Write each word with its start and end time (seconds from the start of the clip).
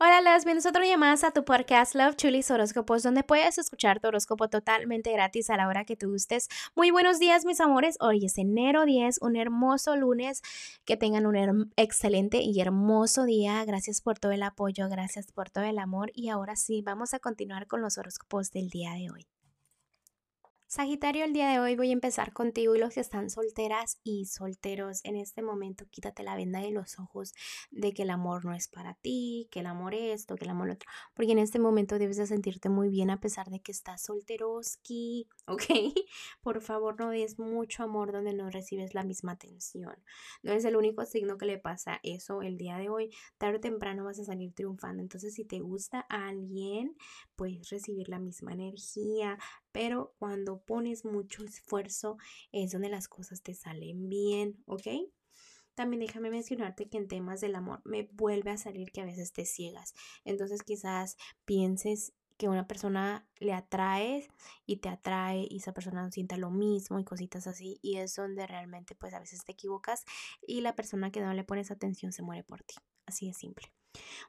Hola, 0.00 0.20
las 0.20 0.44
bienvenidos 0.44 0.66
otro 0.66 0.82
día 0.82 0.98
más 0.98 1.22
a 1.22 1.30
tu 1.30 1.44
podcast 1.44 1.94
Love 1.94 2.16
Chulis 2.16 2.50
Horóscopos, 2.50 3.04
donde 3.04 3.22
puedes 3.22 3.58
escuchar 3.58 4.00
tu 4.00 4.08
horóscopo 4.08 4.48
totalmente 4.48 5.12
gratis 5.12 5.50
a 5.50 5.56
la 5.56 5.68
hora 5.68 5.84
que 5.84 5.94
tú 5.94 6.10
gustes. 6.10 6.48
Muy 6.74 6.90
buenos 6.90 7.20
días, 7.20 7.44
mis 7.44 7.60
amores. 7.60 7.96
Hoy 8.00 8.26
es 8.26 8.36
enero 8.36 8.86
10, 8.86 9.18
un 9.22 9.36
hermoso 9.36 9.94
lunes. 9.94 10.42
Que 10.84 10.96
tengan 10.96 11.26
un 11.26 11.72
excelente 11.76 12.42
y 12.42 12.60
hermoso 12.60 13.24
día. 13.24 13.64
Gracias 13.64 14.00
por 14.00 14.18
todo 14.18 14.32
el 14.32 14.42
apoyo, 14.42 14.88
gracias 14.88 15.30
por 15.30 15.50
todo 15.50 15.62
el 15.62 15.78
amor. 15.78 16.10
Y 16.12 16.28
ahora 16.28 16.56
sí, 16.56 16.82
vamos 16.82 17.14
a 17.14 17.20
continuar 17.20 17.68
con 17.68 17.80
los 17.80 17.96
horóscopos 17.96 18.50
del 18.50 18.70
día 18.70 18.94
de 18.94 19.10
hoy. 19.12 19.26
Sagitario, 20.74 21.24
el 21.24 21.32
día 21.32 21.50
de 21.50 21.60
hoy 21.60 21.76
voy 21.76 21.90
a 21.90 21.92
empezar 21.92 22.32
contigo 22.32 22.74
y 22.74 22.80
los 22.80 22.94
que 22.94 22.98
están 22.98 23.30
solteras 23.30 24.00
y 24.02 24.26
solteros 24.26 25.04
en 25.04 25.14
este 25.14 25.40
momento, 25.40 25.86
quítate 25.88 26.24
la 26.24 26.34
venda 26.34 26.58
de 26.58 26.72
los 26.72 26.98
ojos 26.98 27.32
de 27.70 27.94
que 27.94 28.02
el 28.02 28.10
amor 28.10 28.44
no 28.44 28.52
es 28.54 28.66
para 28.66 28.94
ti, 28.94 29.46
que 29.52 29.60
el 29.60 29.66
amor 29.66 29.94
es 29.94 30.22
esto, 30.22 30.34
que 30.34 30.42
el 30.42 30.50
amor 30.50 30.70
otro, 30.70 30.90
porque 31.14 31.30
en 31.30 31.38
este 31.38 31.60
momento 31.60 31.96
debes 31.96 32.16
de 32.16 32.26
sentirte 32.26 32.70
muy 32.70 32.88
bien 32.88 33.10
a 33.10 33.20
pesar 33.20 33.50
de 33.50 33.60
que 33.60 33.70
estás 33.70 34.02
solteroski, 34.02 35.28
¿ok? 35.46 35.62
Por 36.42 36.60
favor, 36.60 36.98
no 36.98 37.10
des 37.10 37.38
mucho 37.38 37.84
amor 37.84 38.10
donde 38.10 38.32
no 38.32 38.50
recibes 38.50 38.94
la 38.94 39.04
misma 39.04 39.30
atención. 39.30 39.94
No 40.42 40.50
es 40.54 40.64
el 40.64 40.74
único 40.74 41.04
signo 41.04 41.38
que 41.38 41.46
le 41.46 41.58
pasa 41.58 42.00
eso 42.02 42.42
el 42.42 42.58
día 42.58 42.78
de 42.78 42.88
hoy. 42.88 43.14
Tarde 43.38 43.58
o 43.58 43.60
temprano 43.60 44.02
vas 44.02 44.18
a 44.18 44.24
salir 44.24 44.52
triunfando. 44.52 45.02
Entonces, 45.02 45.34
si 45.34 45.44
te 45.44 45.60
gusta 45.60 46.04
a 46.08 46.26
alguien, 46.26 46.96
puedes 47.36 47.70
recibir 47.70 48.08
la 48.08 48.18
misma 48.18 48.54
energía, 48.54 49.38
pero 49.74 50.14
cuando 50.20 50.60
pones 50.60 51.04
mucho 51.04 51.44
esfuerzo 51.44 52.16
es 52.52 52.70
donde 52.70 52.88
las 52.88 53.08
cosas 53.08 53.42
te 53.42 53.54
salen 53.54 54.08
bien, 54.08 54.62
¿ok? 54.66 54.86
También 55.74 55.98
déjame 55.98 56.30
mencionarte 56.30 56.88
que 56.88 56.96
en 56.96 57.08
temas 57.08 57.40
del 57.40 57.56
amor 57.56 57.82
me 57.84 58.08
vuelve 58.12 58.52
a 58.52 58.56
salir 58.56 58.92
que 58.92 59.00
a 59.00 59.04
veces 59.04 59.32
te 59.32 59.44
ciegas. 59.44 59.92
Entonces 60.24 60.62
quizás 60.62 61.16
pienses 61.44 62.12
que 62.36 62.48
una 62.48 62.68
persona 62.68 63.26
le 63.40 63.52
atrae 63.52 64.28
y 64.64 64.76
te 64.76 64.88
atrae 64.88 65.48
y 65.50 65.56
esa 65.56 65.74
persona 65.74 66.04
no 66.04 66.12
sienta 66.12 66.36
lo 66.36 66.52
mismo 66.52 67.00
y 67.00 67.04
cositas 67.04 67.48
así 67.48 67.80
y 67.82 67.96
es 67.96 68.14
donde 68.14 68.46
realmente 68.46 68.94
pues 68.94 69.12
a 69.12 69.18
veces 69.18 69.44
te 69.44 69.52
equivocas 69.52 70.04
y 70.46 70.60
la 70.60 70.76
persona 70.76 71.10
que 71.10 71.20
no 71.20 71.34
le 71.34 71.42
pones 71.42 71.72
atención 71.72 72.12
se 72.12 72.22
muere 72.22 72.44
por 72.44 72.62
ti. 72.62 72.76
Así 73.06 73.26
de 73.26 73.34
simple. 73.34 73.72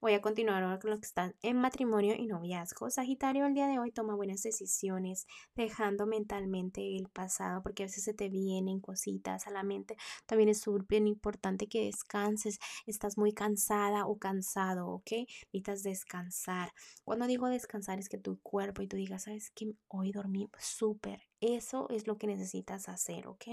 Voy 0.00 0.14
a 0.14 0.20
continuar 0.20 0.62
ahora 0.62 0.78
con 0.80 0.90
los 0.90 1.00
que 1.00 1.06
están 1.06 1.36
en 1.42 1.56
matrimonio 1.56 2.14
y 2.16 2.26
noviazgo. 2.26 2.90
Sagitario, 2.90 3.46
el 3.46 3.54
día 3.54 3.68
de 3.68 3.78
hoy 3.78 3.92
toma 3.92 4.16
buenas 4.16 4.42
decisiones, 4.42 5.26
dejando 5.54 6.06
mentalmente 6.06 6.96
el 6.96 7.08
pasado, 7.08 7.62
porque 7.62 7.84
a 7.84 7.86
veces 7.86 8.04
se 8.04 8.14
te 8.14 8.28
vienen 8.28 8.80
cositas 8.80 9.46
a 9.46 9.50
la 9.50 9.62
mente. 9.62 9.96
También 10.26 10.48
es 10.48 10.60
súper 10.60 11.06
importante 11.06 11.68
que 11.68 11.84
descanses. 11.84 12.58
Estás 12.86 13.16
muy 13.16 13.32
cansada 13.32 14.06
o 14.06 14.18
cansado, 14.18 14.88
¿ok? 14.88 15.10
Necesitas 15.52 15.82
descansar. 15.82 16.72
Cuando 17.04 17.26
digo 17.26 17.48
descansar 17.48 17.98
es 17.98 18.08
que 18.08 18.18
tu 18.18 18.40
cuerpo 18.40 18.82
y 18.82 18.88
tú 18.88 18.96
digas, 18.96 19.24
¿sabes 19.24 19.50
qué? 19.54 19.74
Hoy 19.88 20.12
dormí 20.12 20.48
súper 20.58 21.31
eso 21.42 21.88
es 21.90 22.06
lo 22.06 22.16
que 22.16 22.28
necesitas 22.28 22.88
hacer, 22.88 23.26
¿ok? 23.26 23.44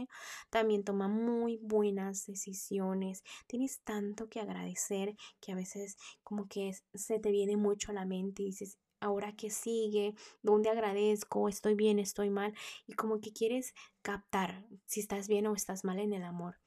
También 0.49 0.83
toma 0.83 1.07
muy 1.07 1.57
buenas 1.57 2.27
decisiones. 2.27 3.23
Tienes 3.47 3.81
tanto 3.81 4.29
que 4.29 4.39
agradecer 4.39 5.15
que 5.41 5.51
a 5.51 5.55
veces 5.55 5.97
como 6.23 6.47
que 6.47 6.71
se 6.93 7.19
te 7.19 7.31
viene 7.31 7.57
mucho 7.57 7.91
a 7.91 7.95
la 7.95 8.05
mente 8.05 8.43
y 8.43 8.47
dices, 8.47 8.77
ahora 8.99 9.35
qué 9.35 9.49
sigue, 9.49 10.13
dónde 10.43 10.69
agradezco, 10.69 11.49
estoy 11.49 11.73
bien, 11.73 11.99
estoy 11.99 12.29
mal, 12.29 12.53
y 12.85 12.93
como 12.93 13.19
que 13.19 13.33
quieres 13.33 13.73
captar 14.01 14.67
si 14.85 14.99
estás 14.99 15.27
bien 15.27 15.47
o 15.47 15.55
estás 15.55 15.83
mal 15.83 15.99
en 15.99 16.13
el 16.13 16.23
amor. 16.23 16.57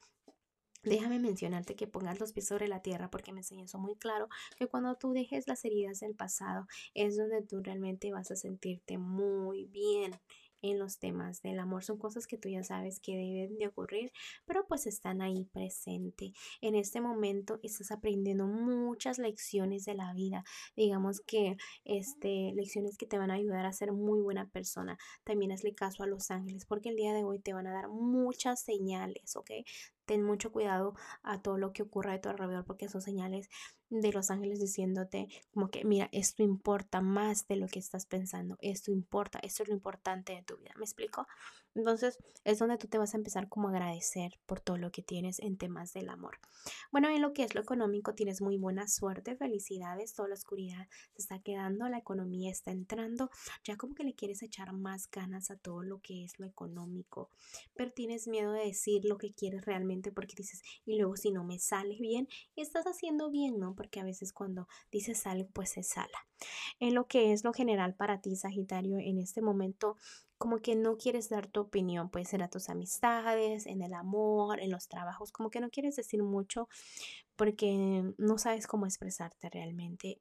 Déjame 0.83 1.17
mencionarte 1.17 1.77
que 1.77 1.87
pongas 1.87 2.19
los 2.19 2.33
pies 2.33 2.47
sobre 2.47 2.67
la 2.67 2.81
tierra 2.81 3.09
porque 3.09 3.31
me 3.31 3.39
enseñó 3.39 3.63
muy 3.79 3.95
claro, 3.95 4.27
que 4.57 4.67
cuando 4.67 4.95
tú 4.95 5.13
dejes 5.13 5.47
las 5.47 5.63
heridas 5.63 6.01
del 6.01 6.13
pasado 6.13 6.67
es 6.93 7.15
donde 7.15 7.41
tú 7.41 7.61
realmente 7.63 8.11
vas 8.11 8.31
a 8.31 8.35
sentirte 8.35 8.97
muy 8.97 9.63
bien 9.65 10.19
en 10.63 10.79
los 10.79 10.97
temas 10.97 11.43
del 11.43 11.59
amor. 11.59 11.83
Son 11.83 11.99
cosas 11.99 12.25
que 12.25 12.37
tú 12.37 12.49
ya 12.49 12.63
sabes 12.63 12.99
que 12.99 13.15
deben 13.15 13.57
de 13.59 13.67
ocurrir, 13.67 14.11
pero 14.45 14.65
pues 14.65 14.87
están 14.87 15.21
ahí 15.21 15.45
presente. 15.45 16.33
En 16.61 16.73
este 16.73 17.01
momento 17.01 17.59
estás 17.61 17.91
aprendiendo 17.91 18.47
muchas 18.47 19.19
lecciones 19.19 19.85
de 19.85 19.93
la 19.93 20.13
vida. 20.13 20.43
Digamos 20.75 21.21
que 21.21 21.57
este, 21.85 22.53
lecciones 22.55 22.97
que 22.97 23.05
te 23.05 23.19
van 23.19 23.29
a 23.29 23.35
ayudar 23.35 23.65
a 23.65 23.73
ser 23.73 23.91
muy 23.91 24.21
buena 24.21 24.49
persona. 24.49 24.97
También 25.23 25.51
hazle 25.51 25.75
caso 25.75 26.01
a 26.01 26.07
los 26.07 26.31
ángeles 26.31 26.65
porque 26.65 26.89
el 26.89 26.95
día 26.95 27.13
de 27.13 27.23
hoy 27.23 27.39
te 27.39 27.53
van 27.53 27.67
a 27.67 27.73
dar 27.73 27.89
muchas 27.89 28.61
señales, 28.61 29.35
¿ok? 29.35 29.51
Ten 30.05 30.23
mucho 30.23 30.51
cuidado 30.51 30.95
a 31.23 31.41
todo 31.41 31.57
lo 31.57 31.73
que 31.73 31.83
ocurra 31.83 32.13
de 32.13 32.19
tu 32.19 32.29
alrededor 32.29 32.65
porque 32.65 32.89
son 32.89 33.01
señales 33.01 33.49
de 33.89 34.11
los 34.11 34.31
ángeles 34.31 34.59
diciéndote 34.59 35.27
como 35.53 35.69
que 35.69 35.85
mira, 35.85 36.09
esto 36.11 36.41
importa 36.41 37.01
más 37.01 37.47
de 37.47 37.57
lo 37.57 37.67
que 37.67 37.79
estás 37.79 38.05
pensando, 38.05 38.57
esto 38.61 38.91
importa, 38.91 39.39
esto 39.43 39.63
es 39.63 39.69
lo 39.69 39.75
importante 39.75 40.33
de 40.33 40.41
tu 40.41 40.57
vida, 40.57 40.71
¿me 40.77 40.85
explico? 40.85 41.27
Entonces 41.75 42.17
es 42.43 42.59
donde 42.59 42.77
tú 42.77 42.87
te 42.87 42.97
vas 42.97 43.13
a 43.13 43.17
empezar 43.17 43.49
como 43.49 43.67
a 43.67 43.71
agradecer 43.71 44.39
por 44.45 44.59
todo 44.59 44.77
lo 44.77 44.91
que 44.91 45.01
tienes 45.01 45.39
en 45.39 45.57
temas 45.57 45.93
del 45.93 46.09
amor. 46.09 46.39
Bueno, 46.91 47.09
en 47.09 47.21
lo 47.21 47.33
que 47.33 47.43
es 47.43 47.55
lo 47.55 47.61
económico 47.61 48.13
tienes 48.13 48.41
muy 48.41 48.57
buena 48.57 48.87
suerte, 48.87 49.35
felicidades, 49.35 50.13
toda 50.13 50.29
la 50.29 50.35
oscuridad 50.35 50.87
se 51.13 51.21
está 51.21 51.39
quedando, 51.39 51.87
la 51.89 51.97
economía 51.97 52.51
está 52.51 52.71
entrando, 52.71 53.29
ya 53.63 53.75
como 53.77 53.95
que 53.95 54.03
le 54.03 54.13
quieres 54.13 54.43
echar 54.43 54.73
más 54.73 55.09
ganas 55.09 55.51
a 55.51 55.57
todo 55.57 55.81
lo 55.81 55.99
que 55.99 56.23
es 56.23 56.39
lo 56.39 56.45
económico, 56.45 57.29
pero 57.75 57.91
tienes 57.91 58.27
miedo 58.27 58.53
de 58.53 58.65
decir 58.65 59.05
lo 59.05 59.17
que 59.17 59.33
quieres 59.33 59.65
realmente 59.65 59.92
porque 60.11 60.35
dices, 60.35 60.61
y 60.85 60.97
luego 60.97 61.15
si 61.15 61.31
no 61.31 61.43
me 61.43 61.59
sale 61.59 61.97
bien, 61.99 62.27
estás 62.55 62.85
haciendo 62.85 63.29
bien, 63.29 63.59
¿no? 63.59 63.75
Porque 63.75 63.99
a 63.99 64.03
veces 64.03 64.33
cuando 64.33 64.67
dices 64.91 65.25
algo, 65.27 65.49
pues 65.53 65.71
se 65.71 65.83
sala. 65.83 66.27
En 66.79 66.95
lo 66.95 67.07
que 67.07 67.33
es 67.33 67.43
lo 67.43 67.53
general 67.53 67.95
para 67.95 68.21
ti, 68.21 68.35
Sagitario, 68.35 68.97
en 68.97 69.19
este 69.19 69.41
momento 69.41 69.97
como 70.37 70.59
que 70.59 70.75
no 70.75 70.97
quieres 70.97 71.29
dar 71.29 71.47
tu 71.47 71.61
opinión, 71.61 72.09
puede 72.09 72.25
ser 72.25 72.43
a 72.43 72.49
tus 72.49 72.67
amistades, 72.67 73.65
en 73.65 73.81
el 73.81 73.93
amor, 73.93 74.59
en 74.59 74.71
los 74.71 74.89
trabajos, 74.89 75.31
como 75.31 75.49
que 75.49 75.61
no 75.61 75.69
quieres 75.69 75.95
decir 75.95 76.21
mucho 76.21 76.67
porque 77.35 78.13
no 78.17 78.37
sabes 78.37 78.67
cómo 78.67 78.85
expresarte 78.85 79.49
realmente, 79.49 80.19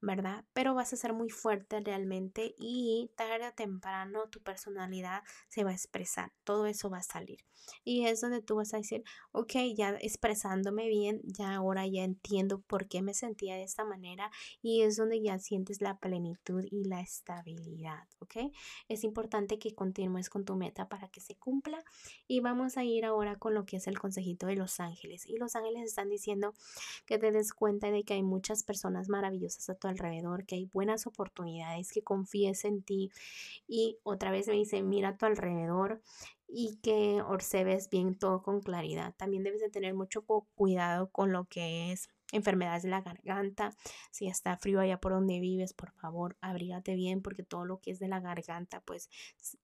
¿verdad? 0.00 0.44
Pero 0.52 0.74
vas 0.74 0.92
a 0.92 0.96
ser 0.96 1.12
muy 1.12 1.30
fuerte 1.30 1.80
realmente 1.80 2.54
y 2.58 3.10
tarde 3.16 3.48
o 3.48 3.52
temprano 3.52 4.28
tu 4.28 4.40
personalidad 4.42 5.22
se 5.48 5.64
va 5.64 5.70
a 5.70 5.74
expresar, 5.74 6.32
todo 6.44 6.66
eso 6.66 6.90
va 6.90 6.98
a 6.98 7.02
salir. 7.02 7.38
Y 7.84 8.06
es 8.06 8.20
donde 8.20 8.42
tú 8.42 8.56
vas 8.56 8.74
a 8.74 8.78
decir, 8.78 9.04
ok, 9.32 9.52
ya 9.76 9.90
expresándome 10.00 10.88
bien, 10.88 11.20
ya 11.24 11.54
ahora 11.54 11.86
ya 11.86 12.02
entiendo 12.02 12.60
por 12.60 12.88
qué 12.88 13.02
me 13.02 13.14
sentía 13.14 13.54
de 13.54 13.62
esta 13.62 13.84
manera 13.84 14.30
y 14.60 14.82
es 14.82 14.96
donde 14.96 15.22
ya 15.22 15.38
sientes 15.38 15.80
la 15.80 15.98
plenitud 15.98 16.64
y 16.70 16.84
la 16.84 17.00
estabilidad, 17.00 18.08
¿ok? 18.18 18.52
Es 18.88 19.04
importante 19.04 19.58
que 19.58 19.74
continúes 19.74 20.28
con 20.28 20.44
tu 20.44 20.56
meta 20.56 20.88
para 20.88 21.08
que 21.08 21.20
se 21.20 21.36
cumpla 21.36 21.84
y 22.26 22.40
vamos 22.40 22.76
a 22.76 22.84
ir 22.84 23.04
ahora 23.04 23.36
con 23.36 23.54
lo 23.54 23.64
que 23.64 23.76
es 23.76 23.86
el 23.86 23.98
consejito 23.98 24.46
de 24.46 24.56
los 24.56 24.80
ángeles 24.80 25.26
y 25.26 25.36
los 25.36 25.56
ángeles 25.56 25.84
están 25.84 26.08
diciendo 26.08 26.51
que 27.06 27.18
te 27.18 27.32
des 27.32 27.52
cuenta 27.52 27.90
de 27.90 28.04
que 28.04 28.14
hay 28.14 28.22
muchas 28.22 28.62
personas 28.62 29.08
maravillosas 29.08 29.68
a 29.68 29.74
tu 29.74 29.88
alrededor, 29.88 30.46
que 30.46 30.56
hay 30.56 30.66
buenas 30.66 31.06
oportunidades, 31.06 31.92
que 31.92 32.02
confíes 32.02 32.64
en 32.64 32.82
ti. 32.82 33.10
Y 33.66 33.98
otra 34.02 34.30
vez 34.30 34.48
me 34.48 34.54
dice, 34.54 34.82
mira 34.82 35.10
a 35.10 35.16
tu 35.16 35.26
alrededor 35.26 36.02
y 36.48 36.76
que 36.82 37.22
observes 37.22 37.88
bien 37.88 38.18
todo 38.18 38.42
con 38.42 38.60
claridad. 38.60 39.14
También 39.16 39.42
debes 39.42 39.60
de 39.60 39.70
tener 39.70 39.94
mucho 39.94 40.22
cuidado 40.54 41.10
con 41.10 41.32
lo 41.32 41.46
que 41.46 41.92
es 41.92 42.10
enfermedades 42.32 42.82
de 42.82 42.90
la 42.90 43.00
garganta. 43.00 43.74
Si 44.10 44.26
está 44.26 44.56
frío 44.56 44.80
allá 44.80 44.98
por 45.00 45.12
donde 45.12 45.40
vives, 45.40 45.72
por 45.72 45.92
favor, 45.92 46.36
abrígate 46.40 46.94
bien 46.94 47.22
porque 47.22 47.42
todo 47.42 47.64
lo 47.64 47.80
que 47.80 47.92
es 47.92 47.98
de 47.98 48.08
la 48.08 48.20
garganta, 48.20 48.80
pues 48.80 49.08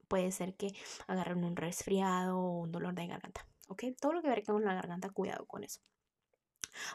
puede 0.07 0.31
ser 0.33 0.55
que 0.55 0.73
agarren 1.07 1.45
un 1.45 1.57
resfriado 1.57 2.39
o 2.39 2.61
un 2.61 2.73
dolor 2.73 2.95
de 2.95 3.07
garganta. 3.07 3.47
¿Ok? 3.69 3.85
Todo 4.01 4.15
lo 4.15 4.23
que 4.23 4.29
ver 4.29 4.45
con 4.45 4.65
la 4.65 4.75
garganta, 4.75 5.11
cuidado 5.11 5.47
con 5.47 5.65
eso. 5.65 5.81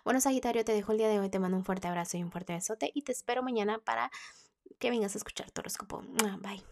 Bueno, 0.03 0.21
Sagitario, 0.21 0.65
te 0.65 0.73
dejo 0.73 0.91
el 0.91 0.97
día 0.97 1.07
de 1.07 1.19
hoy, 1.19 1.29
te 1.29 1.39
mando 1.39 1.57
un 1.57 1.65
fuerte 1.65 1.87
abrazo 1.87 2.17
y 2.17 2.23
un 2.23 2.31
fuerte 2.31 2.53
besote 2.53 2.91
y 2.93 3.01
te 3.03 3.11
espero 3.11 3.43
mañana 3.43 3.79
para 3.79 4.11
que 4.79 4.89
vengas 4.89 5.15
a 5.15 5.17
escuchar 5.17 5.51
tu 5.51 5.61
horóscopo. 5.61 6.03
Bye. 6.41 6.63